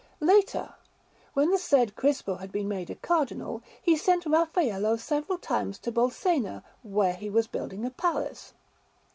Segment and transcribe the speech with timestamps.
[0.19, 0.73] Later,
[1.35, 5.91] when the said Crispo had been made a Cardinal, he sent Raffaello several times to
[5.91, 8.55] Bolsena, where he was building a palace.